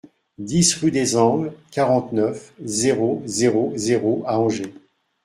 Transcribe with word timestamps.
dix 0.39 0.73
rUE 0.73 0.89
DES 0.89 1.15
ANGLES, 1.15 1.53
quarante-neuf, 1.69 2.53
zéro 2.63 3.21
zéro 3.27 3.71
zéro 3.75 4.23
à 4.25 4.39
Angers 4.39 4.73